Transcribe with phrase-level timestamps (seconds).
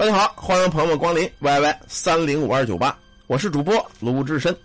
[0.00, 4.56] 大家好，欢迎朋友们光临 YY 三零五二九八，我是主播卢志深。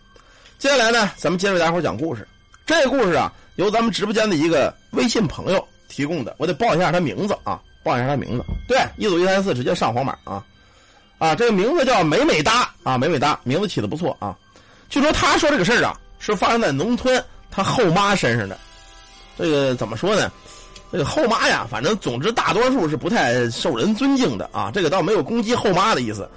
[0.58, 2.26] 接下来呢，咱们接着给大伙讲故事。
[2.66, 8.46] 这个故事啊，由咱们直播间的一个微信朋友提供的，我得报一下他名字啊，报一下他名字。
[8.66, 10.42] 对，一组一三四直接上黄马啊
[11.18, 14.38] 啊，这个名字叫美美哒啊，美美哒，名字起的不错啊。
[14.88, 17.22] 据说他说这个事儿啊，是发生在农村
[17.52, 18.58] 他后妈身上的。
[19.38, 20.32] 这个怎么说呢？
[20.96, 24.72] 这个后妈呀，反正总之大多数是不太受人尊敬的啊。
[24.74, 26.30] 这个倒没有攻击后妈的意思，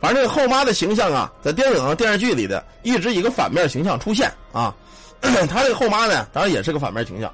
[0.00, 4.74] 反正这个后妈的形象啊，在电影、电视剧里的一直以一个反面形象出现啊。
[5.20, 7.30] 他这个后妈呢，当然也是个反面形象。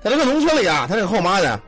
[0.00, 1.60] 在这个农村里啊，他这个后妈呢，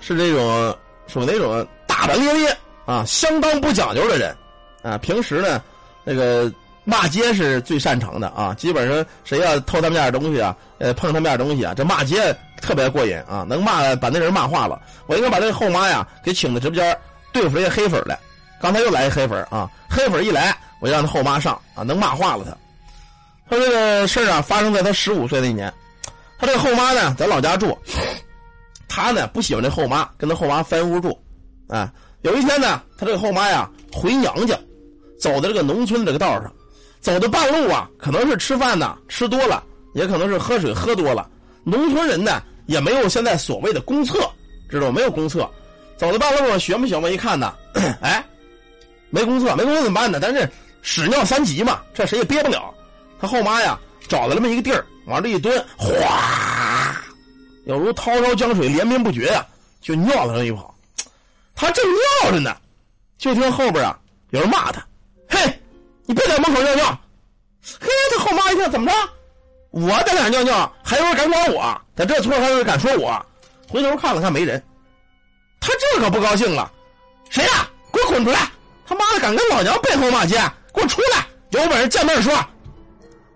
[0.00, 0.74] 是这种
[1.06, 4.34] 属于那种大大咧咧啊，相当不讲究的人
[4.82, 4.96] 啊。
[4.96, 5.62] 平时呢，
[6.04, 6.50] 那个。
[6.88, 8.54] 骂街是最擅长的啊！
[8.54, 14.80] 基本上谁要偷他们家的东西啊，呃，碰他们家的东西啊，这骂街特别过瘾啊，能骂把那人骂化了。
[15.06, 16.98] 我应该把这个后妈呀给请到直播间
[17.32, 18.18] 对付这些黑粉来。
[18.60, 22.56] 刚才又来一黑粉啊，黑粉一来，我就让他后妈上啊，能骂化了他。
[23.48, 25.72] 他这个事儿啊，发生在他十五岁那年。
[26.38, 27.78] 他这个后妈呢，在老家住，
[28.88, 31.16] 他呢不喜欢这后妈，跟他后妈分屋住。
[31.68, 34.58] 啊，有一天呢，他这个后妈呀回娘家，
[35.20, 36.52] 走在这个农村这个道上。
[37.00, 39.62] 走的半路啊，可能是吃饭呢吃多了，
[39.94, 41.28] 也可能是喝水喝多了。
[41.68, 44.30] 农村人呢也没有现在所谓的公厕，
[44.68, 45.50] 知道没有公厕。
[45.96, 47.10] 走到半路上，学不学嘛？
[47.10, 47.52] 一看呢，
[48.00, 48.24] 哎，
[49.10, 50.20] 没公厕，没公厕怎么办呢？
[50.22, 50.48] 但是
[50.80, 52.72] 屎尿三急嘛，这谁也憋不了。
[53.20, 56.94] 他后妈呀找了那么一个地儿，往这一蹲，哗，
[57.64, 59.44] 有如滔滔江水连绵不绝呀，
[59.80, 60.72] 就尿了上一泡。
[61.56, 61.84] 他正
[62.22, 62.56] 尿着呢，
[63.18, 63.98] 就听后边啊
[64.30, 64.86] 有人骂他，
[65.28, 65.40] 嘿。
[66.08, 67.00] 你别在门口尿尿，
[67.80, 68.96] 嘿，他后妈一看怎么着？
[69.76, 70.72] 我在哪尿尿？
[70.82, 71.78] 还有人敢管我？
[71.94, 73.26] 在这村还有人敢说我？
[73.68, 74.62] 回头看了看没人，
[75.60, 76.72] 他这可不高兴了。
[77.28, 77.68] 谁呀？
[77.92, 78.48] 给我滚出来！
[78.86, 80.36] 他妈的敢跟老娘背后骂街，
[80.72, 81.26] 给我出来！
[81.50, 82.34] 有本事见面说。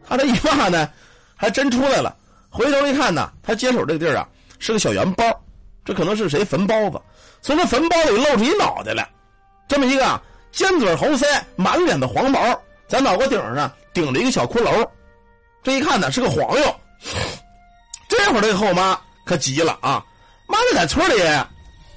[0.08, 0.88] 他这一骂呢，
[1.36, 2.16] 还真出来了。
[2.48, 4.26] 回头一看呢，他接手这个地儿啊，
[4.58, 5.24] 是个小圆包，
[5.84, 6.98] 这可能是谁坟包子？
[7.42, 9.06] 从这坟包里露出一脑袋来，
[9.68, 10.20] 这么一个。
[10.52, 12.40] 尖嘴猴腮，满脸的黄毛，
[12.88, 14.88] 在脑瓜顶上顶着一个小骷髅，
[15.62, 16.76] 这一看呢是个黄油。
[18.08, 20.04] 这会儿这个后妈可急了啊！
[20.46, 21.22] 妈的，在村里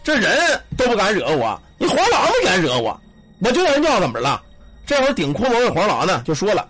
[0.04, 3.00] 这人都不敢惹我，你黄狼都敢惹我，
[3.40, 4.42] 我就要尿怎么了？
[4.86, 6.68] 这会儿顶骷髅的黄狼呢就说了：“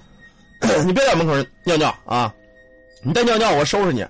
[0.85, 1.33] 你别在门口
[1.65, 2.33] 尿尿啊！
[3.01, 4.05] 你再尿尿我收拾你。”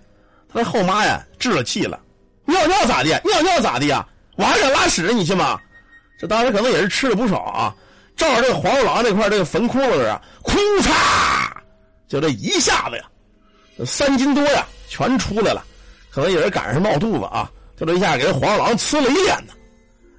[0.54, 2.00] 他的后妈呀置了气了
[2.46, 3.10] ：“尿尿咋的？
[3.24, 4.06] 尿尿咋的呀？
[4.36, 5.60] 我还敢拉屎，你信吗？”
[6.20, 7.76] 这当时可能也是吃了不少啊，
[8.16, 10.92] 照着这个黄鼠狼这块这个坟窟窿啊，哭嚓，
[12.14, 13.04] 就这一下子呀，
[13.88, 15.66] 三斤多呀，全出来了，
[16.12, 19.54] 可能也是赶上闹肚子啊，就这一下给这黄鼠狼呲了一脸呢。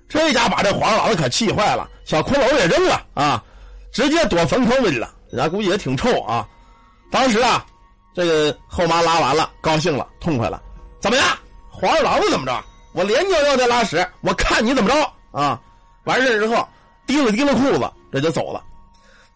[0.09, 3.41] 这家把这黄鼠狼可气坏了，小骷髅也扔了啊，
[3.93, 5.15] 直接躲坟坑里了。
[5.31, 6.45] 人家估计也挺臭啊。
[7.13, 7.65] 当时啊，
[8.13, 10.61] 这个后妈拉完了，高兴了，痛快了，
[10.99, 11.25] 怎么样？
[11.71, 12.65] 黄鼠狼怎么着？
[12.93, 15.61] 我连尿尿带拉屎，我看你怎么着啊？
[16.07, 16.69] 完事之后，
[17.07, 18.61] 提了提了裤子，这就走了。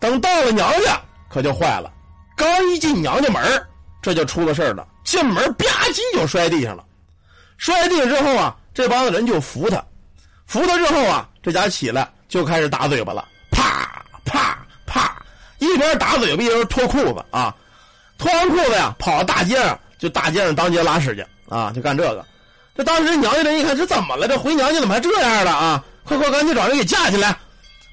[0.01, 1.93] 等到了娘家，可就坏了。
[2.39, 3.67] 刚一进娘家门
[4.01, 4.87] 这就出了事了。
[5.05, 6.85] 进门吧唧就摔地上了。
[7.57, 9.85] 摔地上之后啊，这帮子人就扶他，
[10.47, 14.57] 扶他之后啊，这家起来就开始打嘴巴了，啪啪
[14.87, 15.21] 啪，
[15.59, 17.55] 一边打嘴巴一边脱裤子啊。
[18.17, 22.25] 脱完裤子呀，跑到大街上，就大街上当街拉屎去啊，就干这个。
[22.77, 24.29] 这当时娘家人一看，这怎么了？
[24.29, 25.85] 这回娘家怎么还这样了啊？
[26.05, 27.37] 快快，赶紧找人给架起来，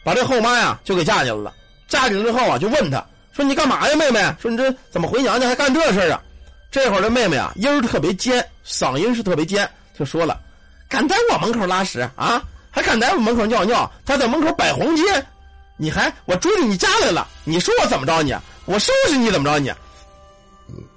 [0.04, 1.54] 把这后妈呀就给架起来了。
[1.88, 3.04] 架起来之后啊，就问他
[3.36, 4.22] 说：“你干嘛呀，妹妹？
[4.42, 6.22] 说你这怎么回娘家还干这事啊？”
[6.72, 10.40] 这会儿这妹妹啊，音儿特别尖，嗓音是特别尖，就说了
[10.88, 12.42] ：“敢在我门口拉屎啊？
[12.72, 13.92] 还敢在我门口尿尿？
[14.06, 15.04] 他在门口摆红街，
[15.78, 17.28] 你还我追到你家来了？
[17.44, 18.34] 你说我怎么着你？
[18.66, 19.74] 我收拾你怎么着你？”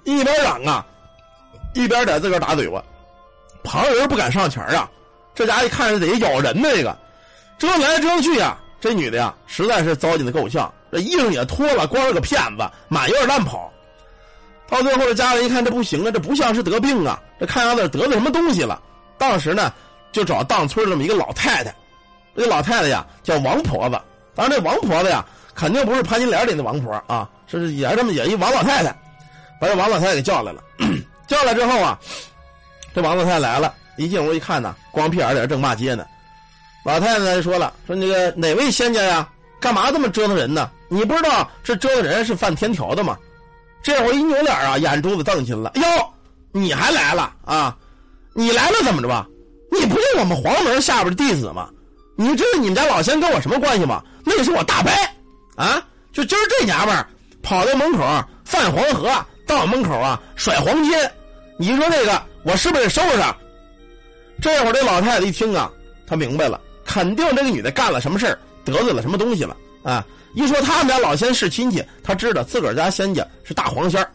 [0.03, 0.85] 一边嚷啊，
[1.73, 2.83] 一边在自个打嘴巴，
[3.63, 4.89] 旁人不敢上前啊。
[5.35, 6.97] 这家一看是得咬人那个。
[7.57, 13.71] 折腾来折腾去呀，这女的呀，实在是糟践的够呛，这衣裳也脱了，光是个骗子，满院乱跑。
[14.67, 18.81] 到最后，这家人一看这不行啊，这不像是得病啊，这看样子得了什么东西了。
[19.17, 19.73] 当时呢，
[20.11, 21.73] 就找当村这么一个老太太，
[22.35, 23.99] 这个老太太呀叫王婆子。
[24.35, 25.25] 当然，这王婆子呀，
[25.55, 28.95] 肯定不是潘金莲里的王婆啊，是也是这么也一王老太太，
[29.59, 30.63] 把这王老太太给叫来了。
[31.27, 31.99] 叫来之后啊，
[32.93, 36.05] 这王老太太来了，一进屋一看呢，光屁眼在这正骂街呢。
[36.85, 39.27] 老太太就说了：“说那个哪位仙家呀？
[39.59, 40.71] 干嘛这么折腾人呢？
[40.89, 43.17] 你不知道这折腾人是犯天条的吗？”
[43.81, 46.13] 这会儿一扭脸啊，眼珠子瞪起来了：“哟，
[46.51, 47.75] 你还来了啊？
[48.33, 49.25] 你来了怎么着吧？
[49.71, 51.69] 你不是我们黄门下边的弟子吗？
[52.17, 54.03] 你知道你们家老仙跟我什么关系吗？
[54.25, 54.91] 那是我大伯
[55.55, 55.81] 啊！
[56.11, 57.07] 就今儿这娘们儿
[57.41, 57.99] 跑到门口
[58.43, 59.09] 泛黄河，
[59.47, 60.91] 到我门口啊甩黄金，
[61.57, 63.33] 你说这个我是不是得收拾他？
[64.41, 65.71] 这会儿这老太太一听啊，
[66.05, 70.05] 她明白了，肯定这个女的干了什么事得罪了什么东西了啊！
[70.33, 74.05] 一说他们家老仙是亲戚，他知道自个儿家仙家是大黄仙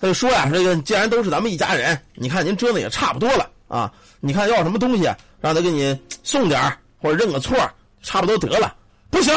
[0.00, 3.90] 他就说呀：“这个既然都是咱们一家人，你看您折腾也差不多了啊！
[4.20, 5.04] 你看要什么东西，
[5.40, 6.60] 让他给你送点
[7.00, 7.56] 或者认个错，
[8.02, 8.74] 差不多得了。
[9.08, 9.32] 不行，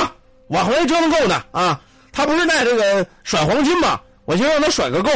[0.48, 1.80] 我还没折腾够呢啊！
[2.12, 4.02] 他不是在这个甩黄金吗？
[4.26, 5.12] 我先让他甩个够。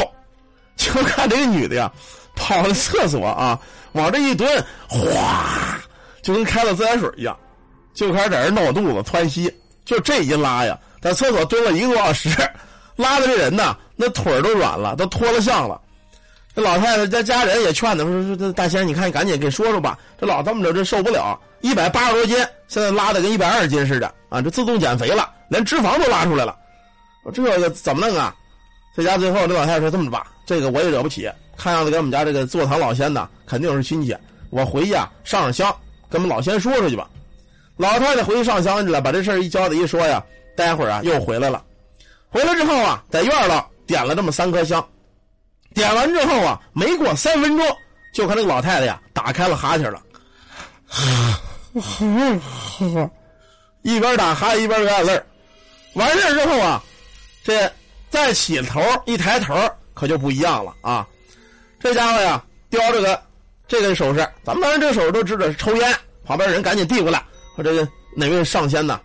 [0.76, 1.92] 就看这个女的呀，
[2.34, 3.60] 跑到厕所啊，
[3.92, 5.78] 往这一蹲，哗，
[6.22, 7.38] 就跟开了自来水一样，
[7.92, 9.52] 就开始在这闹肚子窜稀。
[9.84, 12.28] 就这一拉呀，在厕所蹲了一个多小时，
[12.96, 15.80] 拉的这人呐。”那腿都软了，都脱了相了。
[16.56, 19.96] 这老太太家家人也劝他说：“说大仙，你看赶紧给说说吧。
[20.18, 22.36] 这老这么着，这受不了，一百八十多斤，
[22.66, 24.42] 现在拉的跟一百二十斤似的啊！
[24.42, 26.56] 这自动减肥了，连脂肪都拉出来了。
[27.32, 28.34] 这个怎么弄啊？
[28.96, 31.30] 这家最后这老太太说：这么着吧，这个我也惹不起。
[31.56, 34.16] 看样子跟我们家这个坐堂老仙呐，肯定是亲戚。
[34.50, 35.76] 我回去啊，上上香，
[36.10, 37.08] 跟我们老仙说说去吧。
[37.76, 40.22] 老太太回去上香去了，把这事一交代一说呀，
[40.56, 41.62] 待会儿啊又回来了。
[42.30, 43.68] 回来之后啊，在院了。
[43.84, 44.82] 点了这么三颗香，
[45.74, 47.76] 点完之后啊，没过三分钟，
[48.14, 50.00] 就看那个老太太呀打开了哈欠了，
[53.82, 55.20] 一边打哈欠一边流眼泪
[55.94, 56.82] 完事之后啊，
[57.44, 57.70] 这
[58.08, 59.54] 再起头一抬头
[59.92, 61.04] 可就不一样了啊！
[61.80, 63.20] 这家伙呀叼着个
[63.66, 65.94] 这个手势，咱们当然这手势都知道是抽烟，
[66.24, 67.22] 旁边人赶紧递过来，
[67.54, 69.00] 说这个哪位上仙呐？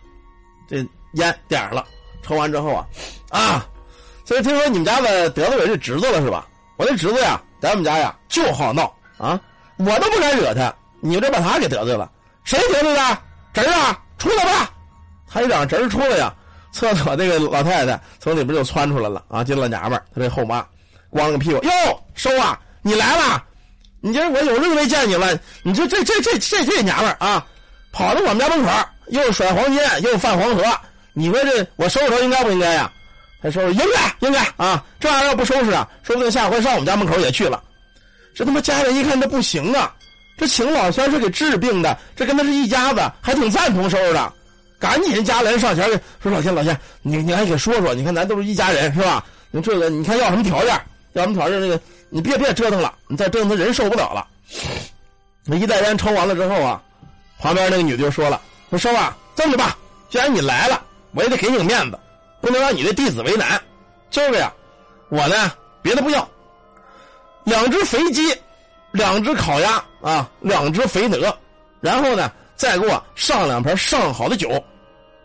[0.67, 0.77] 这
[1.13, 1.85] 烟点上了，
[2.21, 2.88] 抽完之后啊，
[3.29, 3.65] 啊！
[4.25, 6.47] 所以听说你们家的得罪我这侄子了是吧？
[6.75, 9.39] 我这侄子呀，在我们家呀就好闹啊，
[9.77, 12.11] 我都不敢惹他，你这把他给得罪了，
[12.44, 13.17] 谁得罪的？
[13.53, 14.71] 侄儿啊，出来吧！
[15.27, 16.33] 他一嚷侄儿出来呀，
[16.71, 20.65] 厕所那个老太太从里边就窜出来了啊，进了娘们儿，他这后妈，
[21.09, 21.71] 光个屁股哟，
[22.13, 23.44] 收啊，你来了，
[24.01, 27.47] 你今儿我有日子没见你了，你这这这这这这娘们儿啊，
[27.97, 28.69] 跑到我们家门口
[29.07, 30.63] 又甩黄金又泛黄河，
[31.13, 32.91] 你说这我收拾他应该不应该呀？
[33.41, 37.63] 他说：“应该应该啊，这玩意儿要不收拾啊，说不定下回上我们家门口也去了。
[38.35, 39.94] 这他妈家人一看这不行啊，
[40.38, 44.33] 这请老仙是给治病的，这跟他是一家子，还挺赞同收拾的。
[44.79, 45.88] 赶紧家人上前
[46.21, 49.23] 说：老仙老仙，你你还给说说，你看咱都是一家人是吧？
[49.49, 50.79] 你这个你看要什么条件？
[51.13, 51.59] 要什么条件？
[51.61, 51.79] 那个
[52.09, 54.27] 你别别折腾了，你再折腾他人受不了了。
[55.45, 56.81] 那一袋烟抽完了之后啊，
[57.39, 59.77] 旁边那个女的就说了：说收啊，这么着吧，
[60.09, 60.81] 既然你来了，
[61.13, 61.99] 我也得给你个面子。”
[62.39, 63.59] 不能让你的弟子为难，
[64.11, 64.53] 这个呀，
[65.09, 65.51] 我呢
[65.81, 66.29] 别的不要，
[67.45, 68.21] 两只肥鸡，
[68.91, 71.35] 两只烤鸭啊，两只肥鹅，
[71.81, 74.63] 然后呢再给我上两盆上好的酒，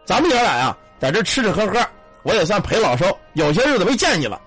[0.07, 1.87] 咱们爷俩呀在这吃吃喝喝，
[2.23, 4.41] 我也算陪老寿，有些日子没见你了。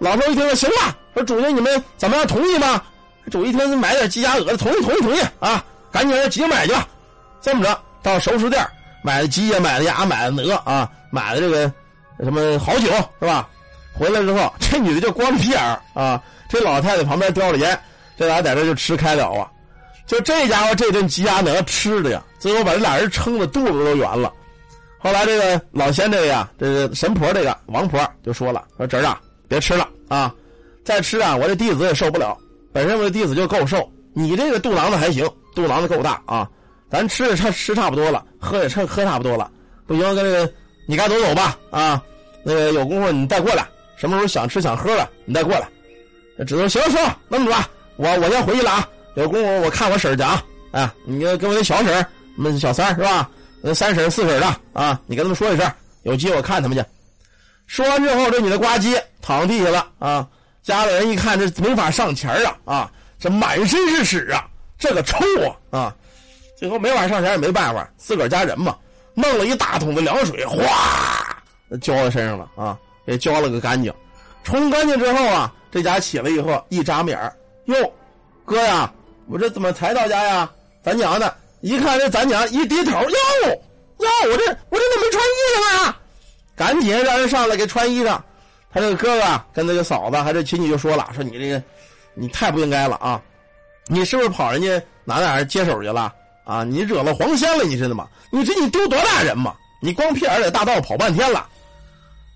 [0.00, 2.82] 老寿一听说行吧，说主人你们怎么样同意吗？
[3.30, 6.88] 主一听买点鸡鸭鹅的，同意同意同意啊，赶紧急着买去吧。
[7.40, 8.66] 这么着到熟食店
[9.02, 11.72] 买的鸡呀，买的鸭，买的鹅啊，买的这个。
[12.22, 12.86] 什么好酒
[13.20, 13.48] 是吧？
[13.92, 15.60] 回来之后，这女的就光屁眼
[15.92, 16.22] 啊！
[16.48, 17.76] 这老太太旁边叼着烟，
[18.16, 19.50] 这俩在这就吃开了啊！
[20.06, 24.32] 就这家伙这顿鸡鸭鹅吃的呀，最后把这俩人撑的肚子都圆了。
[24.98, 30.32] 后来这个老仙这个呀，这个神婆这个王婆就说了：“说侄儿啊，别吃了啊！
[30.84, 32.38] 再吃啊，我这弟子也受不了。
[32.72, 36.48] 本身我这弟子就够瘦，你这个肚囊子还行，肚囊子够大啊！
[36.90, 39.50] 咱吃的差吃差不多了，喝也差喝差不多了，
[39.86, 40.52] 不行，跟这个。”
[40.84, 42.02] 你该走走吧，啊，
[42.42, 43.64] 那个有功夫你再过来，
[43.96, 45.68] 什么时候想吃想喝的你再过来。
[46.44, 48.88] 只能行行，那么着吧，我我先回去了啊。
[49.14, 50.42] 有功夫我看我婶儿讲，
[50.72, 52.04] 哎，你跟我那小婶儿，
[52.36, 53.30] 那小三是吧？
[53.62, 56.84] 那三婶四婶的啊，你跟他们说一声，有机会我看他们去。
[57.68, 60.28] 说完之后，这女的呱唧躺地下了啊。
[60.64, 62.92] 家里人一看这没法上前啊啊，
[63.22, 64.44] 这满身是屎啊，
[64.76, 65.16] 这个臭
[65.70, 65.96] 啊啊！
[66.58, 68.76] 最后没法上前也没办法，自个儿家人嘛。
[69.14, 70.58] 弄了一大桶的凉水，哗，
[71.80, 72.76] 浇在身上了啊！
[73.06, 73.94] 给浇了个干净，
[74.42, 77.32] 冲干净之后啊，这家起来以后一眨眼
[77.66, 77.92] 哟，
[78.44, 78.92] 哥呀，
[79.28, 80.50] 我这怎么才到家呀？
[80.82, 81.32] 咱娘呢？
[81.60, 83.08] 一看这咱娘一低头，哟
[83.48, 83.60] 哟，
[83.98, 86.00] 我这我这怎么没穿衣裳啊？
[86.56, 88.18] 赶紧让人上来给穿衣裳。
[88.74, 91.62] 他这个哥哥跟那个嫂子还是亲戚就说了，说你这个
[92.14, 93.20] 你太不应该了啊！
[93.86, 96.12] 你是不是跑人家哪哪接手去了？
[96.44, 96.64] 啊！
[96.64, 98.08] 你惹了黄仙了，你知道吗？
[98.30, 99.54] 你这你丢多大人嘛？
[99.80, 101.46] 你光屁眼在大道跑半天了。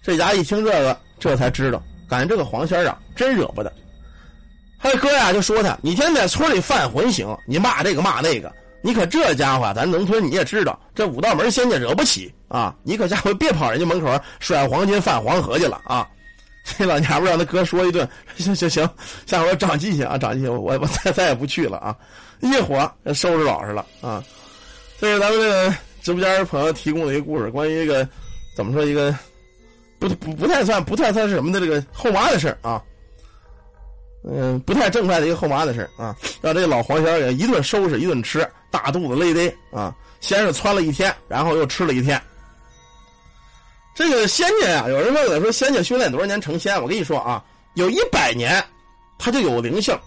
[0.03, 3.73] 这家一听这个，这才知道，感觉这个黄仙啊，真惹不得。
[4.79, 8.53] 他哥呀就说他，你天天在村里犯浑行，你骂这个骂那个，
[8.83, 12.75] 你可这家伙，咱农村你也知道，这五道门仙家惹不起啊！
[12.85, 16.07] 你可家伙别跑人家门口甩黄金犯黄河去了啊！
[16.77, 18.09] 这老娘们让他哥说一顿，
[18.39, 18.89] 行行行，
[19.25, 21.97] 下回我长记性啊，长记性，我我再再也不去了啊！
[22.41, 24.23] 一伙收拾老实了啊！
[24.99, 28.07] 这是咱们这个直播间朋友提供的一个故事，关于一个
[28.57, 29.15] 怎么说一个
[29.99, 32.83] 不不不太算不太算是什么的这个后妈的事啊。
[34.29, 42.21] 嗯，不太正派的一个后妈的事啊，让这个老黄仙给一顿收拾，一顿吃，大肚子累得啊，先是窜了一天，然后又吃了一天。
[43.97, 46.81] 这个仙家呀，有人问了说，仙家修炼多少年成仙？
[46.83, 47.43] 我跟你说啊，
[47.77, 48.63] 有一百年，
[49.19, 49.99] 他就有灵性，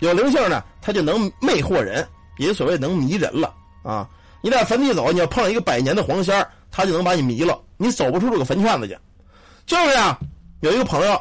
[0.00, 4.08] 有灵性呢，他就能魅惑人，也所谓能迷人了啊。
[4.40, 8.96] 你在坟地走，你要碰上一个百年的黄仙他就能把你迷了，你走不出这个坟圈子去。
[9.66, 10.18] 就是呀，
[10.60, 11.20] 有一个朋友，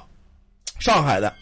[0.79, 1.33] 上海的。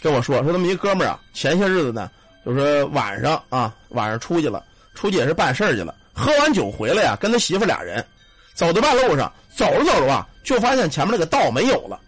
[0.00, 2.08] 跟我说说，他们一哥们儿啊，前些日子呢，
[2.46, 4.62] 就是晚上啊，晚上出去了，
[4.94, 8.04] 出去也是办事去了，喝完酒回来呀，跟他媳妇俩人，
[8.54, 12.00] 走到半路上，走着走着啊，就发现前面那个道没有了，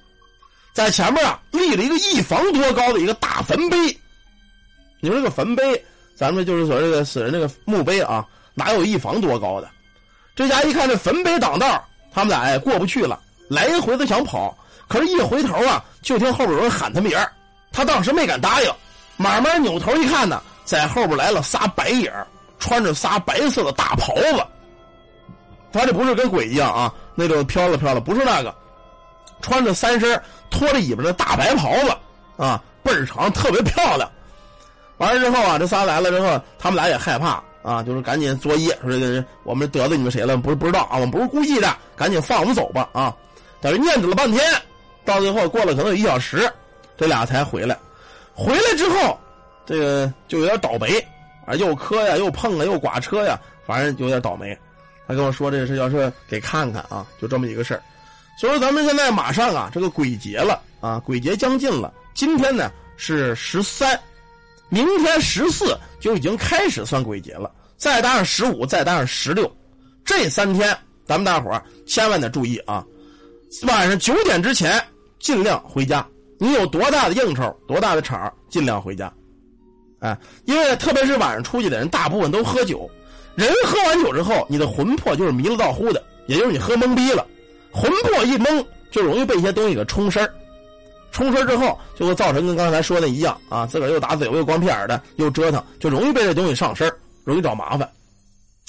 [0.72, 3.76] 在前面啊立了一个一房多高的一个大坟碑。
[5.00, 5.84] 你说这个坟碑，
[6.16, 9.68] 咱们就是说这个死人那个墓碑啊，哪有一房多高的？
[10.34, 14.56] 这家一看这坟碑挡道，他们俩也过不去了，来回的想跑，
[14.88, 17.30] 可是一回头啊，就听后边有人喊他名儿。
[17.70, 18.74] 他当时没敢答应，
[19.18, 22.10] 慢慢扭头一看呢，在后边来了仨白影
[22.58, 24.42] 穿着仨白色的大袍子。
[25.72, 28.54] 他这不是跟鬼一样啊，那种飘了飘了，不是那个，
[29.40, 31.96] 穿着三身拖着尾巴的大白袍子
[32.36, 34.10] 啊，倍儿长，特别漂亮。
[34.98, 40.36] 完了之后啊，这仨来了之后，他们俩也害怕啊，就是赶紧作揖，说这个我们得罪你们谁了？
[40.36, 43.14] 不是不知道啊，我们不是故意的，赶紧放我们走吧啊！
[43.60, 44.40] 在这念叨了半天，
[45.04, 46.50] 到最后过了可能有一小时。
[46.94, 47.76] 这俩才回来，
[48.34, 49.18] 回来之后，
[49.66, 51.04] 这个就有点倒霉
[51.46, 53.36] 啊，又磕呀，又碰啊，又剐车呀，
[53.66, 54.56] 反正有点倒霉。
[55.14, 57.82] 跟我说这个事，要是给看看啊，就这么一个事儿。
[58.38, 61.92] 所以说，咱们现在马上啊，这个鬼节了啊，鬼节将近了。
[62.14, 63.98] 今天呢是十三，
[64.68, 69.50] 明天十四就已经开始算鬼节了，再搭上十五，再搭上十六，
[70.04, 72.84] 这三天咱们大伙儿千万得注意啊，
[73.66, 74.82] 晚上九点之前
[75.18, 76.06] 尽量回家。
[76.38, 79.12] 你有多大的应酬，多大的场，尽量回家，
[80.00, 82.90] 哎，因为特别是晚上出去的人，大部分都喝酒。
[83.34, 87.26] 人喝完酒之后，你的魂魄就是迷了道乎的，也就是你喝懵逼了，
[87.70, 90.28] 魂魄一懵，就容易被一些东西给冲身
[91.10, 96.90] 冲身之后，就会造成跟刚才说的一样啊，自个儿又打嘴又光屁眼的，又折腾，就容易被这东西上身
[97.24, 97.90] 容易找麻烦。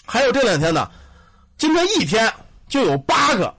[0.06, 0.90] 还有这两天呢，
[1.58, 2.32] 今天一天
[2.68, 3.54] 就有八个，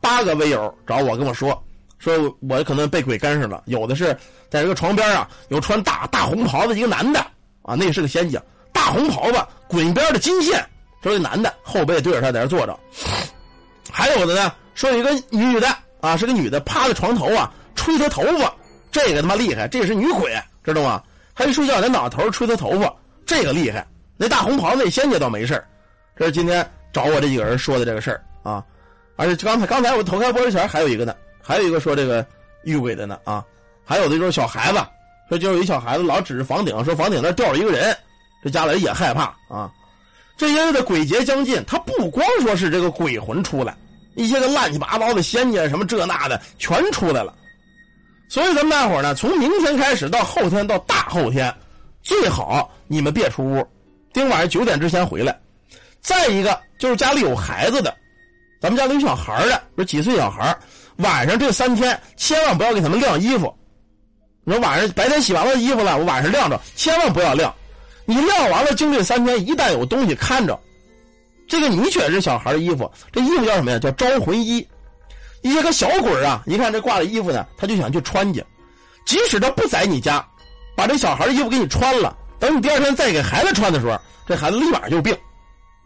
[0.00, 1.62] 八个微友找我跟我说。
[1.98, 4.16] 说我可能被鬼跟上了，有的是
[4.50, 7.18] 在这个床边啊，有穿大大红袍子一个男的
[7.62, 8.40] 啊，那是个仙家，
[8.76, 10.62] 大红袍子，滚边的金线，
[11.02, 12.78] 说这男的后背对着他在那坐着，
[13.90, 15.66] 还有的呢，说一个女的
[16.02, 18.54] 啊，是个女的趴在床头啊，吹他头发，
[18.92, 21.02] 这个他妈厉害，这个是女鬼，知道吗？
[21.32, 23.86] 还一睡觉在脑头吹他头发，这个厉害。
[24.18, 25.62] 那大红袍子那仙家倒没事
[26.14, 28.62] 这是今天找我这几个人说的这个事儿啊，
[29.16, 31.14] 而且刚才刚才我投开玻璃前还有一个呢。
[31.42, 32.26] 还有一个说这个
[32.64, 33.42] 遇鬼的呢啊，
[33.84, 34.78] 还有的就是小孩子，
[35.28, 37.96] 说就是一小孩子老指着房顶，说房顶那掉了一个人，
[38.46, 39.68] 这家人也害怕啊。
[40.36, 43.76] 这些日的鬼节将近，他不光说是这个鬼魂出来，
[44.14, 47.34] 一些个乱七八糟的仙家什么这那的全出来了。
[48.28, 51.52] 所以咱们大伙呢，从明天开始到后天到大后天，
[52.04, 53.66] 最好你们别出屋，
[54.12, 55.36] 今晚上九点之前回来。
[56.00, 57.92] 再一个就是家里有孩子的，
[58.60, 60.56] 咱们家里有小孩的，不是几岁小孩
[60.98, 63.52] 晚上这三天千万不要给他们晾衣服。
[64.44, 67.52] 你说晚上白天洗完了衣服了，我晚上晾着，千万不要晾。
[68.06, 70.58] 你晾完了，经这三天，一旦有东西看着，
[71.48, 73.78] 这个你选这小孩的衣服，这衣服叫什么呀？
[73.78, 74.66] 叫招魂衣。
[75.42, 78.44] 一些个小鬼啊，一看这挂的衣服呢，他就想去穿去。
[79.04, 80.26] 即使他不在你家，
[80.74, 85.16] 把这小孩的衣服给你穿了，等你第二天再给孩子穿的时候，这孩子立马就病，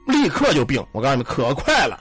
[0.06, 0.82] 立刻就病。
[0.92, 2.00] 我告诉你们，可快了。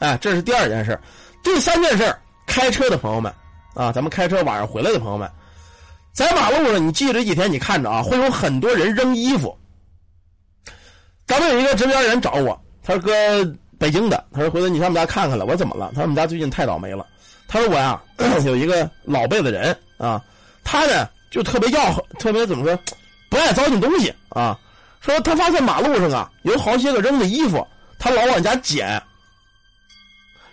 [0.00, 0.98] 哎，这是第二件事。
[1.42, 2.14] 第三件事
[2.46, 3.32] 开车的朋友们，
[3.74, 5.30] 啊，咱们开车晚上回来的朋友们，
[6.14, 9.58] 在马路上，你记这几天，你看着啊，会有很多人扔衣服。
[11.26, 13.12] 咱们有一个直播间人找我，他说哥，
[13.78, 15.44] 北京的，他说回头你上我们家看看了。
[15.44, 15.88] 我怎么了？
[15.88, 17.04] 他说我们家最近太倒霉了。
[17.48, 18.00] 他说我呀，
[18.46, 20.22] 有一个老辈的人啊，
[20.62, 22.78] 他呢就特别要，特别怎么说，
[23.28, 24.56] 不爱糟践东西啊。
[25.00, 27.66] 说他发现马路上啊有好些个扔的衣服，
[27.98, 29.02] 他老往家捡。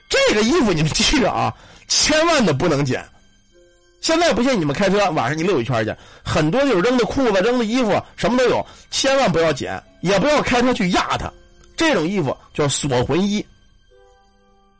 [0.09, 1.55] 这个衣服你们记着啊，
[1.87, 3.05] 千万的不能捡，
[4.01, 11.31] 现在不信你们开车晚上你溜一圈去，很多就是扔的裤子、扔的衣服什么都有，千万不要捡，也不要开车去压它。
[11.77, 13.45] 这种衣服叫锁魂衣，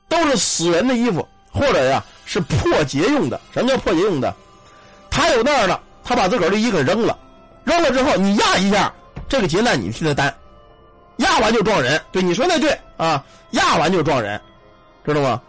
[0.10, 3.40] 都是死人的衣服，或者呀是破劫用的。
[3.54, 4.36] 什么叫破劫用的？
[5.10, 7.18] 他有那儿了，他把自个儿的衣给扔了，
[7.64, 8.92] 扔了之后你压一下，
[9.30, 10.34] 这个劫难你替他担，
[11.18, 12.02] 压完就撞人。
[12.12, 14.42] 对，你说那对啊，压完就撞人，
[15.06, 15.40] 知道吗？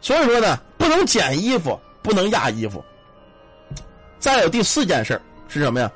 [0.00, 2.84] 所以说呢，不能捡衣服，不能压衣服。
[4.18, 5.90] 再有第四件事是什么呀？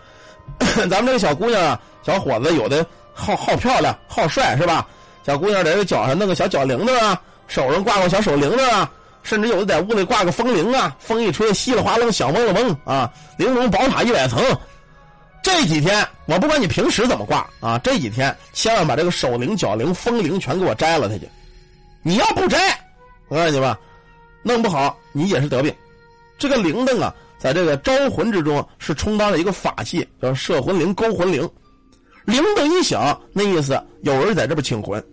[0.90, 4.86] 咱们这个小姑娘啊，小伙子有的好好漂亮、好帅是吧？
[5.24, 8.90] 小姑娘在这脚上弄个小脚铃子啊，手上挂个小手铃子啊，
[9.22, 14.42] 甚至有的在屋里挂个风铃啊，风一吹稀里哗啦响嗡了嗡啊，玲珑宝塔一百层。
[15.42, 21.28] 这几天我不管你平时怎么挂啊，这几天千万把这个手铃、脚铃、风铃全给我摘了它去。
[22.02, 22.58] 你要不摘，
[23.28, 23.78] 我告诉你吧，
[24.42, 25.72] 弄不好你也是得病。
[26.36, 27.14] 这个铃铛啊。
[27.42, 31.50] 在这个招魂之中，是充当了一个法器，叫摄魂铃、勾魂铃。
[32.24, 35.04] 铃铛一响，那意思有人在这边请魂。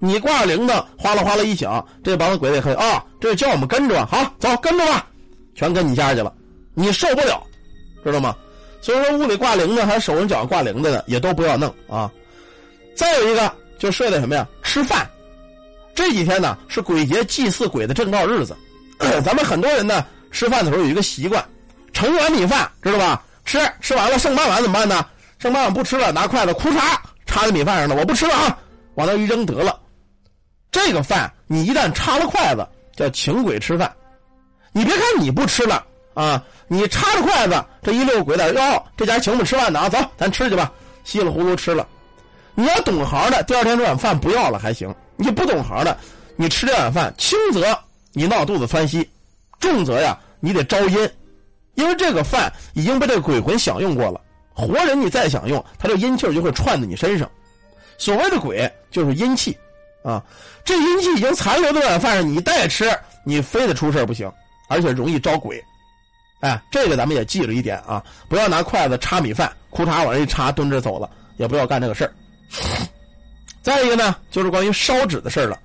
[0.00, 5.06] 你挂铃铛，哗啦哗啦一响，这帮子鬼子很啊，这叫我们跟着，好走，跟着吧，
[5.54, 6.34] 全跟你家去了，
[6.74, 7.40] 你受不了，
[8.02, 8.34] 知道吗？
[8.80, 12.10] 所以说屋里挂铃铛，还是手上脚上挂铃铛的，也都不要弄啊。
[12.96, 14.44] 再有一个，就设的什么呀？
[14.64, 15.08] 吃饭。
[15.94, 18.56] 这几天呢，是鬼节祭祀鬼的正道日子，
[19.24, 20.04] 咱们很多人呢。
[20.36, 21.42] 吃饭的时候有一个习惯，
[21.94, 23.22] 盛一碗米饭，知道吧？
[23.46, 25.06] 吃吃完了剩半碗怎么办呢？
[25.38, 28.58] 剩半碗不吃了，拿筷子库嚓插在米饭上了，我不吃了啊，
[28.96, 29.80] 往那一扔得了。
[30.70, 33.90] 这个饭你一旦插了筷子，叫请鬼吃饭。
[34.72, 40.70] 你别看你不吃了啊，你插着筷子，这一溜鬼子哟，这家请我们吃饭的啊，走，咱吃去吧。
[41.02, 41.88] 稀里糊涂吃了。
[42.54, 45.96] 你要懂行的，第二天这碗饭不要了还行；你不懂行的，
[46.36, 47.74] 你吃这碗饭，轻则
[48.12, 49.08] 你闹肚子窜稀，
[49.58, 50.18] 重则呀。
[50.40, 51.10] 你得招阴，
[51.74, 54.20] 因为这个饭已经被这个鬼魂享用过了。
[54.54, 57.30] 活人你再享用，他这阴气就会串在你身上。
[57.98, 59.56] 所谓的鬼就是阴气，
[60.02, 60.22] 啊，
[60.64, 62.90] 这阴气已经残留在碗饭上，你再吃，
[63.24, 64.32] 你非得出事不行，
[64.68, 65.62] 而且容易招鬼。
[66.40, 72.12] 哎，这个咱们也记着一点啊，不要拿筷子插米饭，裤衩往这一插，蹲着走了，也不要干这个事儿。
[73.62, 75.58] 再一个呢，就是关于烧纸的事了。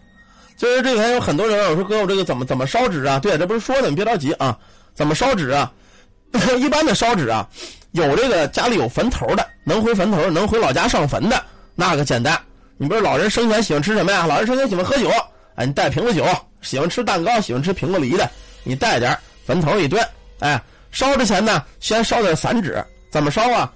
[0.61, 3.17] 就是这天有很多人我说哥我这个怎么怎么烧纸啊？
[3.17, 4.55] 对，这不是说的，你别着急啊。
[4.93, 5.73] 怎么烧纸啊？
[6.59, 7.49] 一般的烧纸啊，
[7.93, 11.43] 有这个家里有坟头的，能回坟头，能回老家上坟的，
[11.73, 12.39] 那个简单。
[12.77, 14.27] 你不是老人生前喜欢吃什么呀？
[14.27, 15.09] 老人生前喜欢喝酒，
[15.55, 16.23] 哎，你带瓶子酒；
[16.61, 18.29] 喜欢吃蛋糕，喜欢吃苹果梨的，
[18.63, 19.99] 你带点坟头一堆。
[20.41, 22.85] 哎，烧之前呢，先烧点散纸。
[23.09, 23.73] 怎么烧啊？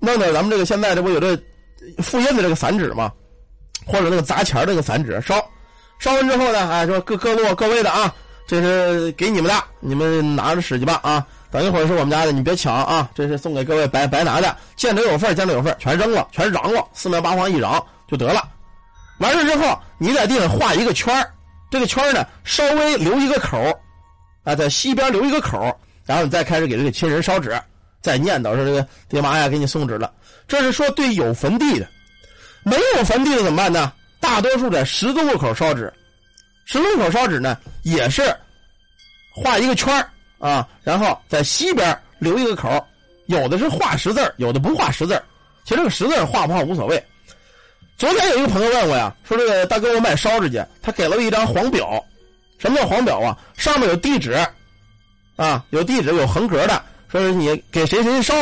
[0.00, 1.34] 弄点咱们这个现在这不有这
[2.02, 3.10] 复印的这个散纸吗？
[3.86, 5.42] 或者那个砸钱这个散纸烧。
[5.98, 8.14] 烧完之后呢，哎，说各各路各位的啊，
[8.46, 11.26] 这是给你们的，你们拿着使去吧啊！
[11.50, 13.08] 等一会儿是我们家的，你别抢啊！
[13.14, 18.46] 这是送给各位白白拿的，见者有份，见者有份，全扔了，全嚷了，四面八方一嚷就得了。
[19.18, 21.26] 完事之后，你在地上画一个圈
[21.70, 23.58] 这个圈呢稍微留一个口
[24.44, 27.60] 啊，在西边留一个口然后你再开始给这个亲人烧纸，
[28.00, 30.12] 再念叨说这个爹妈呀给你送纸了。
[30.46, 31.88] 这是说对有坟地的，
[32.62, 33.92] 没有坟地的怎么办呢？
[34.20, 35.92] 大多数在十字路口烧纸，
[36.64, 38.22] 十字路口烧纸呢，也是
[39.34, 40.04] 画一个圈
[40.38, 42.84] 啊，然后在西边留一个口
[43.26, 45.22] 有的是画十字有的不画十字
[45.64, 47.02] 其实这个十字画不画无所谓。
[47.96, 52.04] 昨天有一个朋友问我呀，说这个大哥我买烧纸去，他给了我一张黄表，
[52.58, 53.36] 什么叫黄表啊？
[53.56, 54.38] 上面有地址，
[55.36, 58.34] 啊，有地址有横格的，说是你给谁谁烧，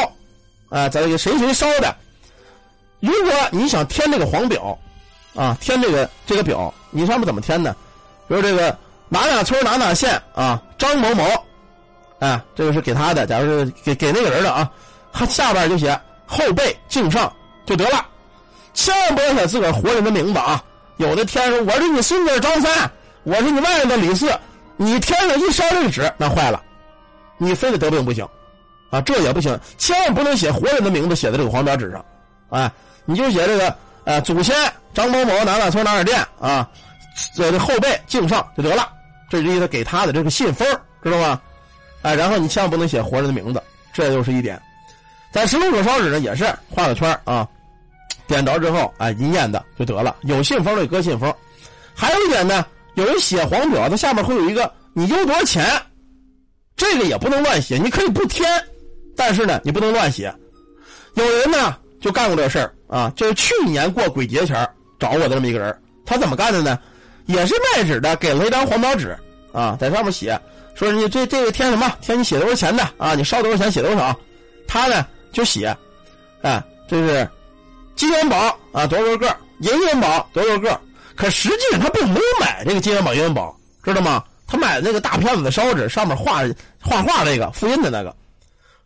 [0.69, 1.95] 啊，再给谁谁烧的。
[3.01, 4.79] 如果你想填这个黄表。
[5.37, 7.75] 啊，填这个这个表，你上面怎么填呢？
[8.27, 8.77] 比如这个
[9.09, 11.25] 哪哪村哪哪县啊，张某某，
[12.19, 14.69] 哎，这个是给他的，假如是给给那个人的啊，
[15.13, 17.33] 他下边就写后背敬上
[17.65, 18.05] 就得了，
[18.75, 20.63] 千万不要写自个儿活人的名字啊！
[20.97, 22.91] 有的填说我是你孙子张三，
[23.23, 24.33] 我是你外甥的李四，
[24.77, 26.63] 你填上一烧这个纸，那坏了，
[27.37, 28.27] 你非得得病不行，
[28.91, 32.05] 啊，这也不行，千万不能写活人的名字写在这个黄表纸上，
[32.49, 32.71] 哎，
[33.05, 34.57] 你就写这个呃祖先。
[34.95, 36.67] 张某某哪哪村哪哪店啊？
[37.35, 38.89] 这这后背敬上就得了，
[39.29, 40.67] 这是他给他的这个信封，
[41.03, 41.39] 知道吗？
[42.01, 44.59] 哎，然后你千万不能写活人的名字，这就是一点。
[45.31, 47.47] 在石龙口烧纸呢，也是画个圈啊，
[48.27, 50.17] 点着之后，哎，一念的就得了。
[50.23, 51.31] 有信封的搁信封。
[51.95, 52.65] 还有一点呢，
[52.95, 55.67] 有人写黄表，它下面会有一个你邮多少钱，
[56.75, 57.77] 这个也不能乱写。
[57.77, 58.49] 你可以不填，
[59.15, 60.35] 但是呢，你不能乱写。
[61.15, 64.69] 有人呢就干过这事儿啊，就是去年过鬼节前
[64.99, 66.79] 找我的这么一个人，他怎么干的呢？
[67.27, 69.17] 也是卖纸的，给了一张黄表纸，
[69.53, 70.41] 啊，在上面写
[70.75, 71.93] 说你这这个填什么？
[72.01, 73.15] 填你写多少钱的啊？
[73.15, 74.17] 你烧多少钱写多少？
[74.69, 75.77] 他呢就写，
[76.43, 77.29] 哎，这是
[77.97, 78.37] 金元宝
[78.73, 79.37] 啊，多少个？
[79.61, 80.81] 银元宝多少个？
[81.15, 84.23] 可实际上他并没有买这个金元宝、银元宝，知道吗？
[84.47, 86.43] 他买的那个大片子的烧纸，上面画
[86.81, 88.15] 画画那个复印的那个。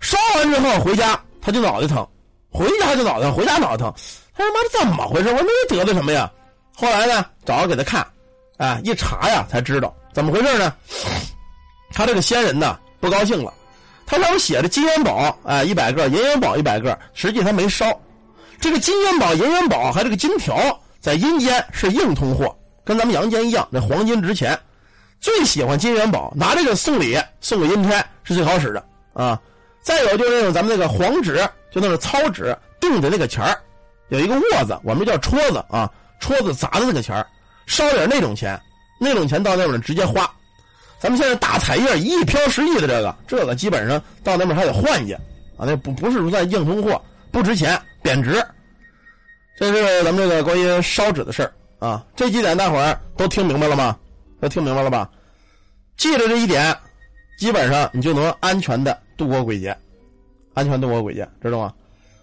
[0.01, 2.07] 烧完之后回家，他就脑袋疼，
[2.51, 3.93] 回家就脑袋，回家脑袋疼。
[4.37, 5.29] 他说：“妈的，怎么回事？
[5.29, 6.31] 我没得的什么呀？”
[6.75, 8.07] 后来呢，找给他看，
[8.57, 10.75] 哎，一查呀，才知道怎么回事呢？
[11.93, 13.53] 他这个仙人呢，不高兴了。
[14.07, 16.99] 他上面写着金元宝，哎，一百个；银元宝一百个。
[17.15, 17.87] 实际他没烧。
[18.61, 20.59] 这个金元宝、银元宝还这个金条，
[21.01, 24.59] 在阴间是硬通货，跟咱们阳间一样，那黄金值钱。
[25.21, 29.39] 最喜欢金元宝，拿这个送礼，送给阴差是最好使的啊。
[29.83, 31.37] 再有就是那种咱们那个黄纸，
[31.71, 33.59] 就那种糙纸定的那个钱儿，
[34.09, 35.91] 有一个窝子，我们叫戳子啊，
[36.21, 37.27] 戳子砸的那个钱儿，
[37.67, 38.61] 烧点那种钱，
[39.01, 40.31] 那种钱到那边直接花。
[40.99, 45.15] 咱们现在大彩页一亿飘十亿的这个，这个基本上到那边还得换去
[45.57, 48.45] 啊，那不不是说在硬通货，不值钱，贬值。
[49.59, 53.97] 这是咱们这个关于烧纸的事儿啊，这几点大伙儿都听明白了吗？
[54.41, 55.09] 都听明白了吧？
[55.97, 56.77] 记着这一点，
[57.39, 58.99] 基本上你就能安全的。
[59.21, 59.77] 度过鬼节，
[60.55, 61.75] 安全度过鬼节，知道吗？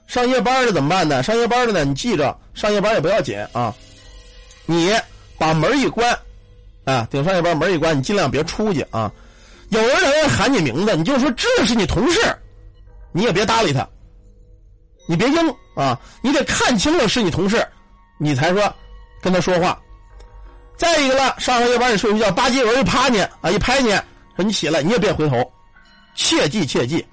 [0.08, 1.22] 上夜班的怎么办呢？
[1.22, 1.86] 上夜班的呢？
[1.86, 3.72] 你记着，上夜班也不要紧啊。
[4.66, 4.92] 你
[5.38, 6.18] 把门一关，
[6.86, 9.12] 啊，顶上夜班门一关，你尽量别出去啊。
[9.70, 12.20] 有人来喊你名字，你就说这是你同事，
[13.12, 13.88] 你也别搭理他，
[15.08, 17.64] 你别应啊，你得看清了是你同事，
[18.18, 18.74] 你才说
[19.22, 19.80] 跟他说话。
[20.78, 23.92] 再一个了，上上夜班你睡睡觉，吧唧有人一趴你啊，一拍你
[24.36, 25.54] 说你起来，你也别回头。
[26.18, 27.06] 切记切记，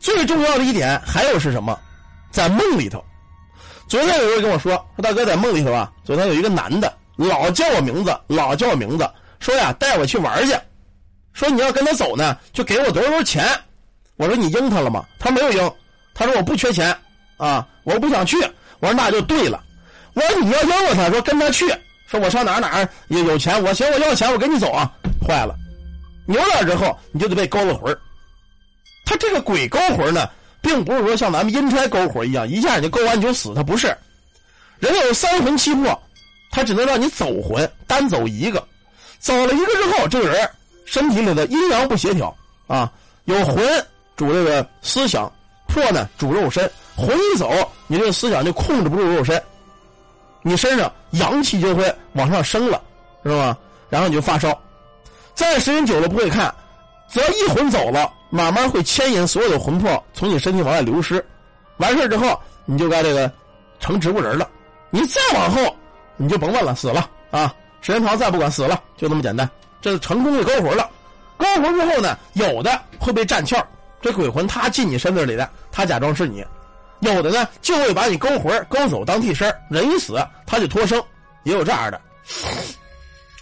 [0.00, 1.78] 最重要的一点还有是什么？
[2.32, 3.04] 在梦里头。
[3.86, 10.56] 昨天有人跟我说：“说大哥在梦里头啊，昨天有一个男的老叫我名字，老叫我名字，说呀带我去玩去，
[11.34, 13.46] 说你要跟他走呢，就给我多少多少钱。”
[14.16, 15.72] 我说：“你应他了吗？”他没有应，
[16.14, 16.96] 他说：“我不缺钱
[17.36, 18.40] 啊，我不想去。”
[18.80, 19.62] 我说：“那就对了。”
[20.14, 21.68] 我说：“你要应了他，说跟他去，
[22.06, 24.90] 说我上哪哪也有钱，我行，我要钱，我跟你走啊。”
[25.28, 25.54] 坏了，
[26.26, 27.98] 扭脸之后你就得被勾了魂儿。
[29.04, 30.28] 他这个鬼勾魂呢，
[30.60, 33.52] 并不是说像咱们阴差勾魂一样，一下你就勾完你就死。
[33.54, 33.96] 他不是，
[34.78, 36.00] 人有三魂七魄，
[36.50, 38.62] 他只能让你走魂，单走一个。
[39.18, 40.50] 走了一个之后，这个人
[40.84, 42.36] 身体里的阴阳不协调
[42.66, 42.90] 啊，
[43.24, 43.56] 有魂
[44.16, 45.32] 主这个思想，
[45.68, 46.70] 魄呢主肉身。
[46.94, 47.50] 魂一走，
[47.86, 49.42] 你这个思想就控制不住肉身，
[50.42, 52.82] 你身上阳气就会往上升了，
[53.22, 53.56] 知道吗？
[53.88, 54.60] 然后你就发烧，
[55.34, 56.54] 再时间久了不会看，
[57.12, 58.12] 只要一魂走了。
[58.34, 61.22] 慢慢会牵引所有的魂魄从你身体往外流失，
[61.76, 63.30] 完事之后你就该这个
[63.78, 64.48] 成植物人了。
[64.88, 65.76] 你再往后
[66.16, 67.54] 你就甭问了，死了啊！
[67.82, 69.46] 时间长再不管死了，就这么简单。
[69.82, 70.88] 这是成功的勾魂了。
[71.36, 73.62] 勾魂之后呢，有的会被占窍，
[74.00, 76.42] 这鬼魂他进你身子里的，他假装是你；
[77.00, 80.98] 有的呢就会把你勾魂勾走当替身，人一死他就脱生，
[81.42, 82.00] 也有这样的。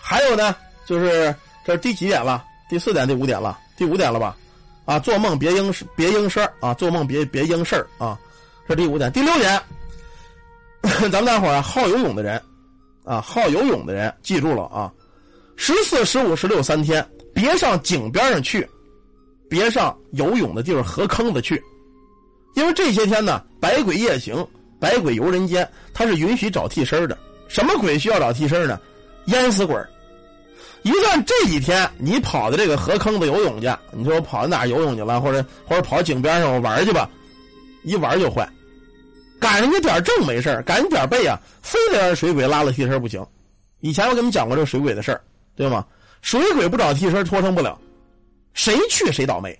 [0.02, 1.32] 还有呢，就是
[1.64, 2.44] 这是第几点了？
[2.70, 3.58] 第四点、第五点了？
[3.76, 4.36] 第五点了吧？
[4.84, 8.16] 啊，做梦别应别应声啊，做梦别别应事儿啊，
[8.68, 9.10] 这第五点。
[9.10, 9.60] 第六点，
[11.10, 12.40] 咱们大伙儿好游泳的人，
[13.04, 14.92] 啊，好游泳的人记住了啊，
[15.56, 17.04] 十四、十五、十六三天，
[17.34, 18.64] 别上井边上去，
[19.48, 21.60] 别上游泳的地方河坑子去，
[22.54, 24.46] 因为这些天呢，百鬼夜行，
[24.78, 27.18] 百鬼游人间，他是允许找替身的。
[27.48, 28.78] 什么鬼需要找替身呢？
[29.26, 29.76] 淹死鬼
[30.82, 37.08] 一旦这几天你跑到这个河坑子游泳去，你说我跑到哪游泳去了，或者或者跑井边上我玩去吧，
[37.82, 38.48] 一玩就坏。
[39.38, 43.24] 赶上你点正没事赶上点背啊，非得让水鬼拉了替身不行。
[43.80, 45.20] 以前我跟你们讲过这个水鬼的事儿，
[45.56, 45.84] 对吗？
[46.22, 47.78] 水鬼不找替身脱生不了，
[48.52, 49.58] 谁去谁倒霉。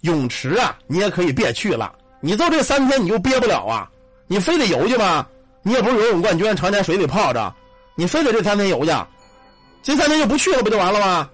[0.00, 3.88] 泳池啊，你也可以别去了，你就这三天你就憋不了啊，
[4.26, 5.28] 你非得游去吧？
[5.62, 7.54] 你也不是游泳冠军，常年水里泡着，
[7.94, 8.90] 你非得这三天游去？
[9.86, 11.30] 这三天就不去了，不就完了吗？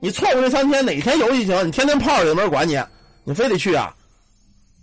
[0.00, 1.68] 你错过这三天，哪天游就行。
[1.68, 2.76] 你天天泡着也没人管你，
[3.22, 3.94] 你非得去啊？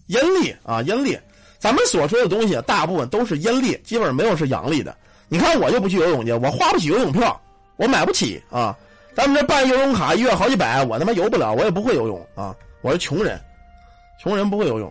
[0.05, 1.19] 阴历啊，阴历，
[1.59, 4.95] 咱们所说的东西大部分都是阴历，基本上没有是阳历的。
[5.27, 7.37] 你看我就不去游泳去，我花不起游泳票，
[7.75, 8.73] 我买不起啊。
[9.13, 12.55] 咱们这办游泳卡一月好几百，我他妈游不了，我也不会游泳啊。
[12.81, 13.37] 我是穷人，
[14.23, 14.89] 穷人不会游泳。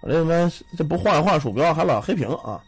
[0.00, 2.58] 我这他妈这不换换鼠标还老黑屏啊？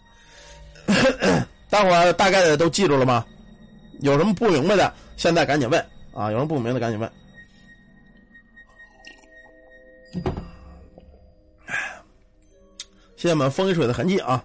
[1.70, 3.24] 大伙大概的都记住了吗？
[4.01, 5.81] 有什么不明白的，现在赶紧问
[6.13, 6.31] 啊！
[6.31, 7.11] 有什么不明白的，赶紧问。
[13.17, 14.45] 谢谢我们风一水的痕迹啊！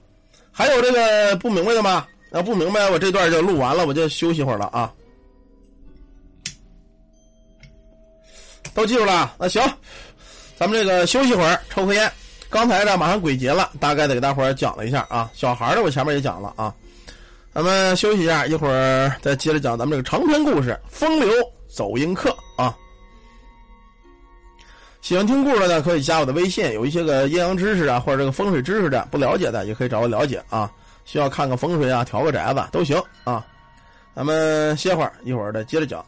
[0.51, 2.07] 还有这个不明白的吗？
[2.31, 4.93] 要不明白，我这段就录完了，我就休息会儿了啊。
[8.73, 9.35] 都记住了。
[9.39, 9.61] 那行，
[10.55, 12.11] 咱们这个休息会儿，抽颗烟。
[12.49, 15.29] 刚才呢，马上鬼节了，大概的给大伙儿讲了一下啊。
[15.33, 16.73] 小孩的我前面也讲了啊。
[17.51, 21.27] 咱们休息一下，一会儿再接着讲咱们这个长篇故事《风流
[21.67, 22.29] 走音客》
[22.61, 22.75] 啊。
[25.01, 26.71] 喜欢听故事的，可以加我的微信。
[26.73, 30.71] 有一些个阴阳知识啊，或者这个风水知识的不了解的，也可以找我了解啊。
[31.05, 33.43] 需要看个风水啊，调个宅子都行啊。
[34.15, 36.05] 咱们歇会儿，一会儿再接着讲。